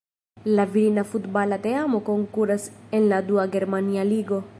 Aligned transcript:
La 0.53 0.63
virina 0.75 1.03
futbala 1.09 1.59
teamo 1.65 1.99
konkuras 2.07 2.65
en 3.01 3.07
la 3.13 3.21
dua 3.29 3.45
germania 3.57 4.09
ligo. 4.15 4.41